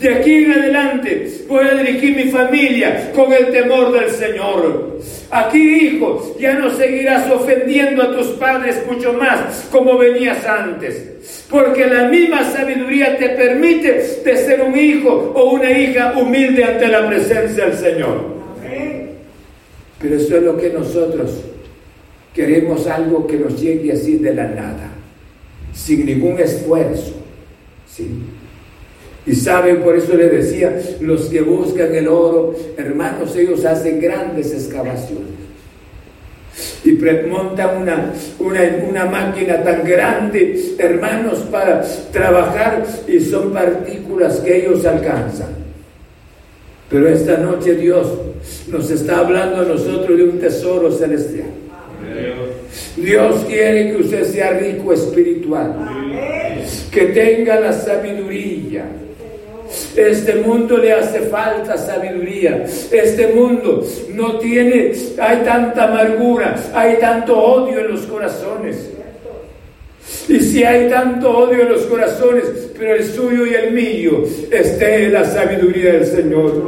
[0.00, 5.00] De aquí en adelante voy a dirigir mi familia con el temor del Señor.
[5.30, 11.46] Aquí, hijo, ya no seguirás ofendiendo a tus padres mucho más como venías antes.
[11.50, 13.92] Porque la misma sabiduría te permite
[14.24, 18.36] de ser un hijo o una hija humilde ante la presencia del Señor.
[20.00, 21.40] Pero eso es lo que nosotros
[22.34, 24.92] queremos algo que nos llegue así de la nada
[25.72, 27.14] sin ningún esfuerzo.
[27.88, 28.08] ¿sí?
[29.26, 34.52] Y saben, por eso les decía, los que buscan el oro, hermanos, ellos hacen grandes
[34.52, 35.36] excavaciones.
[36.84, 36.92] Y
[37.28, 44.86] montan una, una, una máquina tan grande, hermanos, para trabajar y son partículas que ellos
[44.86, 45.48] alcanzan.
[46.88, 48.06] Pero esta noche Dios
[48.68, 51.48] nos está hablando a nosotros de un tesoro celestial.
[52.96, 55.74] Dios quiere que usted sea rico espiritual,
[56.92, 58.86] que tenga la sabiduría.
[59.96, 62.64] Este mundo le hace falta sabiduría.
[62.90, 68.90] Este mundo no tiene, hay tanta amargura, hay tanto odio en los corazones.
[70.28, 72.44] Y si hay tanto odio en los corazones,
[72.78, 76.62] pero el suyo y el mío esté en la sabiduría del Señor.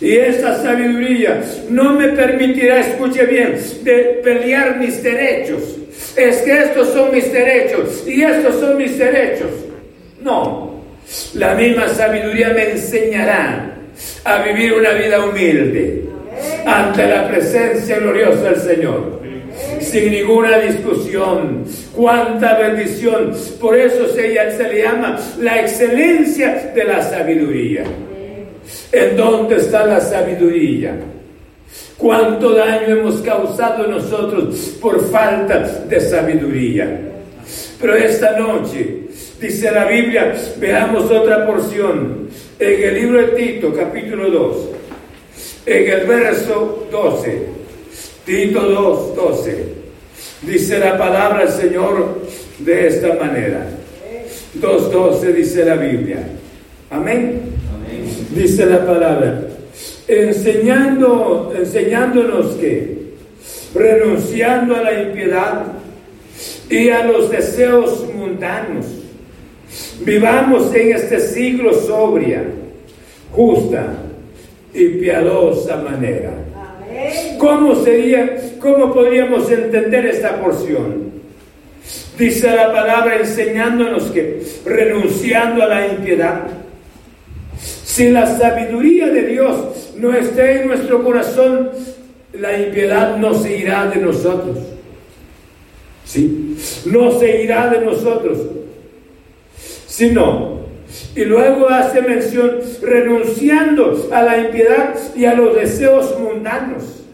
[0.00, 5.76] Y esa sabiduría no me permitirá, escuche bien, de pelear mis derechos.
[6.16, 9.50] Es que estos son mis derechos y estos son mis derechos.
[10.22, 10.69] No,
[11.34, 13.74] la misma sabiduría me enseñará
[14.24, 16.04] a vivir una vida humilde
[16.64, 19.20] ante la presencia gloriosa del Señor.
[19.80, 21.64] Sin ninguna discusión.
[21.94, 23.32] Cuánta bendición.
[23.60, 27.84] Por eso se, se le llama la excelencia de la sabiduría.
[28.92, 30.94] ¿En dónde está la sabiduría?
[31.98, 37.00] ¿Cuánto daño hemos causado nosotros por falta de sabiduría?
[37.80, 38.99] Pero esta noche,
[39.40, 42.28] dice la Biblia, veamos otra porción.
[42.58, 44.56] En el libro de Tito, capítulo 2,
[45.66, 47.46] en el verso 12,
[48.24, 49.64] Tito 2, 12,
[50.42, 52.20] dice la palabra del Señor
[52.58, 53.66] de esta manera.
[54.60, 56.18] 2.12 dice la Biblia.
[56.90, 57.60] Amén
[58.30, 59.42] dice la palabra,
[60.06, 63.00] enseñando, enseñándonos que,
[63.74, 65.66] renunciando a la impiedad
[66.68, 68.86] y a los deseos mundanos,
[70.00, 72.44] vivamos en este siglo sobria,
[73.32, 73.94] justa
[74.72, 76.32] y piadosa manera.
[77.38, 81.10] ¿Cómo sería, cómo podríamos entender esta porción?
[82.18, 86.48] Dice la palabra enseñándonos que renunciando a la impiedad,
[87.58, 91.70] si la sabiduría de Dios no está en nuestro corazón,
[92.34, 94.58] la impiedad no se irá de nosotros.
[96.04, 96.56] ¿Sí?
[96.86, 98.38] No se irá de nosotros.
[99.90, 100.60] Sino,
[101.16, 107.04] y luego hace mención, renunciando a la impiedad y a los deseos mundanos.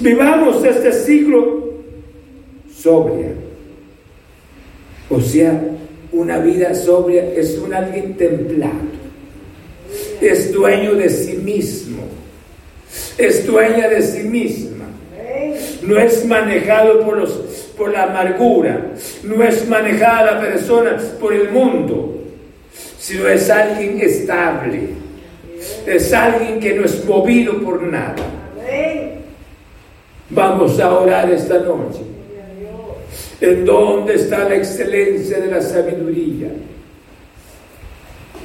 [0.00, 1.74] Vivamos este siglo
[2.74, 3.28] sobria.
[5.10, 5.62] O sea,
[6.12, 8.96] una vida sobria es un alguien templado
[10.20, 12.02] es dueño de sí mismo,
[13.18, 14.75] es dueña de sí misma.
[15.86, 17.30] No es manejado por, los,
[17.76, 22.22] por la amargura, no es manejada la persona por el mundo,
[22.98, 24.90] sino es alguien estable,
[25.86, 28.16] es alguien que no es movido por nada.
[30.28, 32.00] Vamos a orar esta noche.
[33.40, 36.48] ¿En dónde está la excelencia de la sabiduría?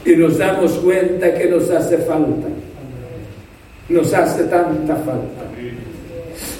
[0.06, 2.48] y nos damos cuenta que nos hace falta.
[3.90, 5.44] Nos hace tanta falta.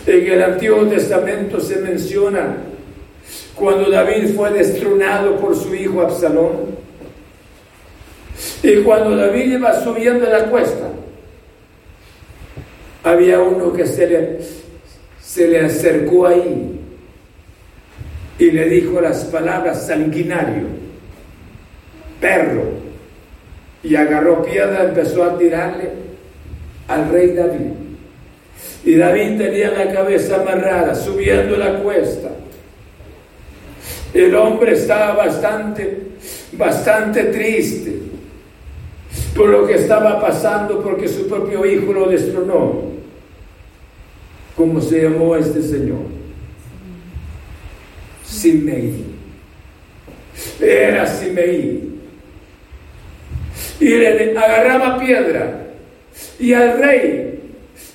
[0.06, 2.58] En el Antiguo Testamento se menciona
[3.56, 6.82] cuando David fue destronado por su hijo Absalón.
[8.64, 10.90] Y cuando David iba subiendo la cuesta,
[13.04, 14.40] había uno que se le,
[15.22, 16.80] se le acercó ahí
[18.40, 20.64] y le dijo las palabras sanguinario,
[22.20, 22.64] perro,
[23.84, 25.90] y agarró piedra, empezó a tirarle
[26.88, 27.81] al rey David.
[28.84, 32.30] Y David tenía la cabeza amarrada, subiendo la cuesta.
[34.14, 36.00] El hombre estaba bastante,
[36.54, 38.02] bastante triste
[39.36, 42.92] por lo que estaba pasando, porque su propio hijo lo destronó.
[44.56, 46.06] ¿Cómo se llamó este señor?
[48.26, 49.06] Simei.
[50.60, 51.90] Era Simei.
[53.80, 55.68] Y le agarraba piedra.
[56.40, 57.31] Y al rey,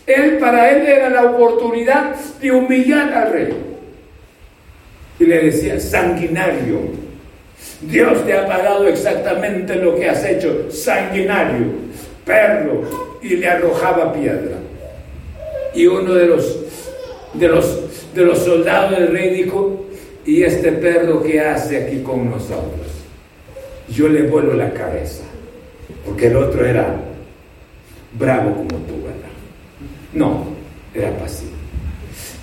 [0.06, 3.56] él para él era la oportunidad de humillar al rey.
[5.18, 6.80] Y le decía, sanguinario,
[7.80, 11.66] Dios te ha pagado exactamente lo que has hecho, sanguinario,
[12.24, 14.58] perro, y le arrojaba piedra.
[15.74, 16.56] Y uno de los,
[17.34, 19.86] de los, de los soldados del rey dijo,
[20.24, 22.86] ¿y este perro qué hace aquí con nosotros?
[23.88, 25.24] Yo le vuelo la cabeza,
[26.04, 26.94] porque el otro era
[28.18, 28.96] bravo como tú.
[30.12, 30.44] No,
[30.94, 31.52] era pasivo.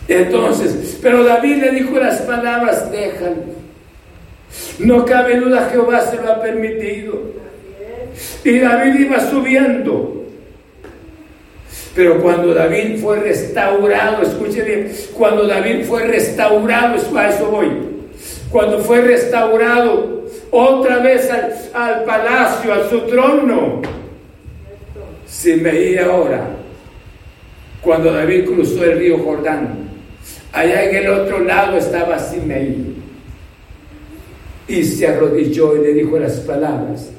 [0.07, 3.64] Entonces, pero David le dijo las palabras, déjalo.
[4.80, 7.22] No cabe duda, Jehová se lo ha permitido.
[8.43, 10.24] Y David iba subiendo.
[11.95, 17.70] Pero cuando David fue restaurado, escuche bien, cuando David fue restaurado, a eso voy.
[18.49, 23.82] Cuando fue restaurado otra vez al, al palacio, a su trono,
[25.28, 26.47] se veía ahora,
[27.84, 29.84] cuando David cruzó el río Jordán,
[30.54, 32.78] Allá en el otro lado estaba Simei.
[34.68, 37.10] Y se arrodilló y le dijo las palabras.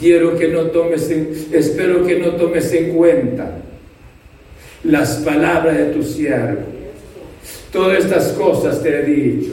[0.00, 1.08] Quiero que no tomes
[1.52, 3.58] espero que no tomes en cuenta
[4.84, 6.62] las palabras de tu siervo.
[7.70, 9.52] Todas estas cosas te he dicho.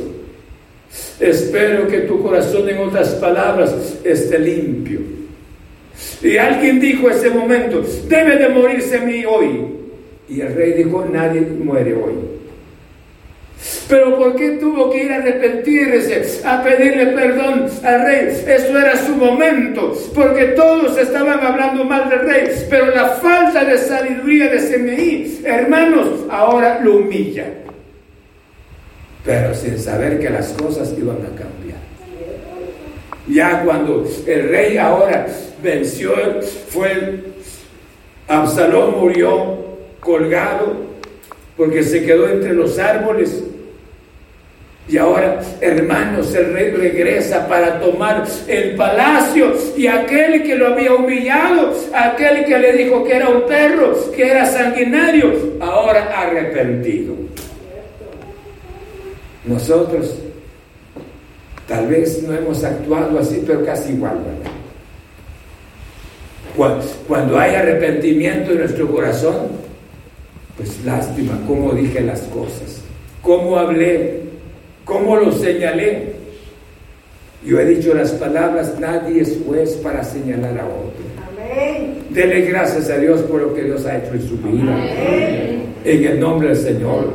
[1.19, 5.18] Espero que tu corazón, en otras palabras, esté limpio.
[6.21, 9.65] Y alguien dijo ese momento, debe de morirse mí hoy.
[10.27, 12.39] Y el rey dijo, nadie muere hoy.
[13.89, 18.43] Pero ¿por qué tuvo que ir a arrepentirse, a pedirle perdón al rey?
[18.47, 23.77] Eso era su momento, porque todos estaban hablando mal del rey, pero la falta de
[23.77, 27.47] sabiduría de Semeí, hermanos, ahora lo humilla.
[29.25, 31.78] Pero sin saber que las cosas iban a cambiar.
[33.29, 35.27] Ya cuando el rey ahora
[35.61, 36.13] venció,
[36.69, 37.19] fue
[38.27, 39.57] Absalón murió,
[39.99, 40.89] colgado
[41.55, 43.43] porque se quedó entre los árboles.
[44.87, 50.95] Y ahora, hermanos, el rey regresa para tomar el palacio y aquel que lo había
[50.95, 57.13] humillado, aquel que le dijo que era un perro, que era sanguinario, ahora arrepentido.
[59.45, 60.17] Nosotros
[61.69, 64.17] tal vez no hemos actuado así, pero casi igual,
[66.57, 69.35] Cuando, cuando hay arrepentimiento en nuestro corazón,
[70.57, 72.81] pues lástima cómo dije las cosas,
[73.21, 74.21] cómo hablé,
[74.83, 76.17] cómo lo señalé.
[77.45, 81.05] Yo he dicho las palabras, nadie es juez para señalar a otro.
[81.31, 82.03] Amén.
[82.09, 84.75] Dele gracias a Dios por lo que Dios ha hecho en su vida.
[85.85, 87.13] En el nombre del Señor.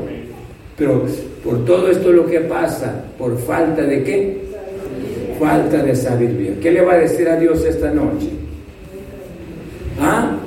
[0.78, 1.04] Pero
[1.44, 4.43] por todo esto lo que pasa, por falta de qué?
[5.44, 6.52] Falta de sabiduría.
[6.58, 8.30] ¿Qué le va a decir a Dios esta noche?
[10.00, 10.38] ¿Ah?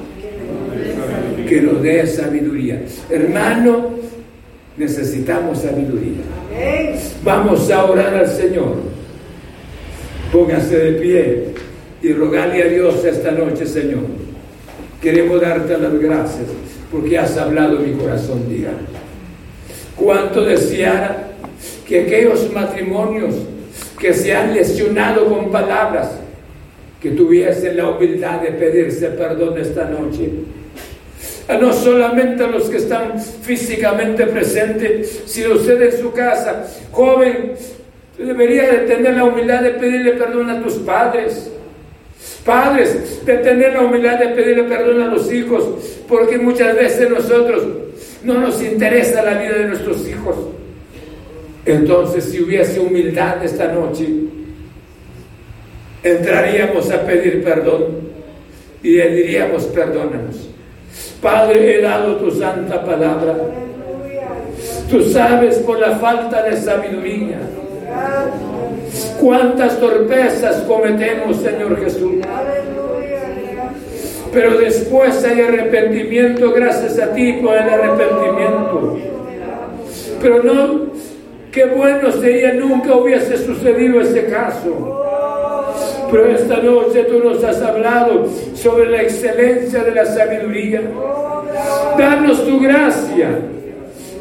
[1.47, 2.81] que nos dé sabiduría.
[3.07, 3.91] Hermano,
[4.75, 6.23] necesitamos sabiduría.
[7.23, 8.77] Vamos a orar al Señor.
[10.31, 11.43] Póngase de pie
[12.01, 14.03] y rogarle a Dios esta noche, Señor.
[14.99, 16.47] Queremos darte las gracias
[16.91, 18.71] porque has hablado mi corazón, diga.
[19.95, 21.29] Cuánto deseara
[21.87, 23.35] que aquellos matrimonios
[23.99, 26.11] que se han lesionado con palabras,
[27.01, 30.29] que tuviesen la humildad de pedirse perdón esta noche
[31.55, 37.53] no solamente a los que están físicamente presentes, sino usted en su casa, joven,
[38.17, 41.51] debería de tener la humildad de pedirle perdón a tus padres.
[42.43, 45.65] Padres, de tener la humildad de pedirle perdón a los hijos,
[46.07, 47.63] porque muchas veces nosotros
[48.23, 50.35] no nos interesa la vida de nuestros hijos.
[51.67, 54.07] Entonces, si hubiese humildad esta noche,
[56.03, 57.85] entraríamos a pedir perdón
[58.81, 60.49] y le diríamos, perdónanos.
[61.21, 63.35] Padre, he dado tu santa palabra.
[64.89, 67.39] Tú sabes por la falta de sabiduría
[69.19, 72.15] Cuántas torpezas cometemos, Señor Jesús.
[74.31, 78.97] Pero después hay arrepentimiento gracias a ti por el arrepentimiento.
[80.21, 80.87] Pero no,
[81.51, 85.03] qué bueno sería nunca hubiese sucedido ese caso.
[86.11, 90.81] Pero esta noche tú nos has hablado sobre la excelencia de la sabiduría.
[91.97, 93.29] Danos tu gracia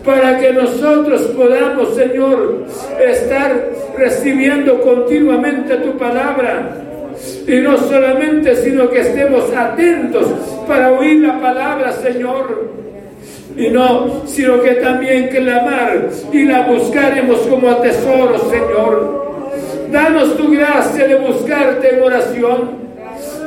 [0.05, 2.64] para que nosotros podamos, Señor,
[3.05, 6.83] estar recibiendo continuamente tu palabra.
[7.47, 10.27] Y no solamente, sino que estemos atentos
[10.66, 12.86] para oír la palabra, Señor.
[13.57, 19.27] Y no, sino que también que la amar y la buscaremos como a tesoro, Señor.
[19.91, 22.71] Danos tu gracia de buscarte en oración,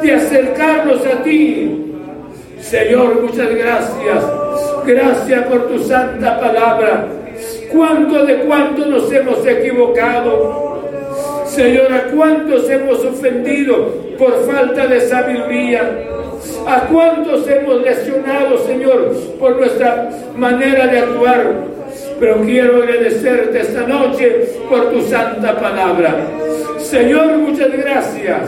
[0.01, 1.85] de acercarnos a ti.
[2.59, 4.23] Señor, muchas gracias
[4.89, 7.07] Gracias por tu santa palabra.
[7.71, 10.81] ¿Cuánto de cuánto nos hemos equivocado?
[11.45, 16.07] Señor, ¿a cuántos hemos ofendido por falta de sabiduría?
[16.67, 21.53] ¿A cuántos hemos lesionado, Señor, por nuestra manera de actuar?
[22.19, 26.15] Pero quiero agradecerte esta noche por tu santa palabra.
[26.77, 28.41] Señor, muchas gracias.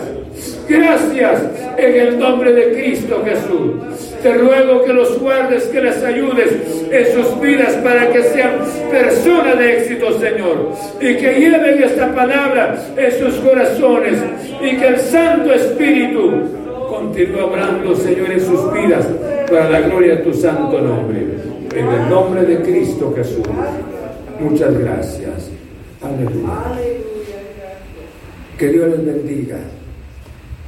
[0.67, 1.41] Gracias
[1.77, 4.11] en el nombre de Cristo Jesús.
[4.21, 6.53] Te ruego que los guardes, que les ayudes
[6.91, 8.59] en sus vidas para que sean
[8.91, 10.73] personas de éxito, Señor.
[10.99, 14.19] Y que lleven esta palabra en sus corazones.
[14.61, 16.43] Y que el Santo Espíritu
[16.91, 19.07] continúe obrando, Señor, en sus vidas
[19.49, 21.25] para la gloria de tu santo nombre.
[21.73, 23.47] En el nombre de Cristo Jesús.
[24.41, 25.49] Muchas gracias.
[26.01, 26.77] Aleluya.
[28.57, 29.57] Que Dios les bendiga.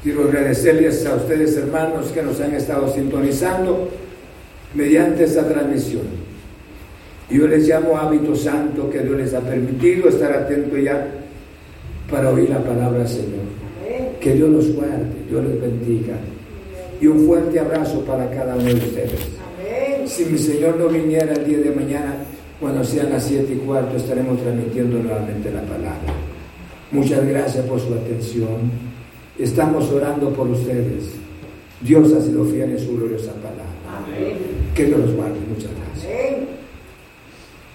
[0.02, 3.90] Quiero agradecerles a ustedes, hermanos, que nos han estado sintonizando
[4.74, 6.04] mediante esta transmisión.
[7.30, 11.06] Yo les llamo hábito santo que Dios les ha permitido estar atento ya
[12.10, 13.63] para oír la palabra del Señor.
[14.24, 16.16] Que Dios los guarde, Dios les bendiga.
[17.02, 19.20] Y un fuerte abrazo para cada uno de ustedes.
[20.06, 22.16] Si mi Señor no viniera el día de mañana,
[22.62, 26.14] cuando sean las siete y cuarto, estaremos transmitiendo nuevamente la palabra.
[26.92, 28.72] Muchas gracias por su atención.
[29.38, 31.10] Estamos orando por ustedes.
[31.82, 33.66] Dios ha sido fiel en su gloriosa palabra.
[34.74, 35.36] Que Dios los guarde.
[35.50, 36.53] Muchas gracias.